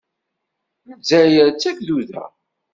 [0.89, 2.23] Lezzayer d tagduda.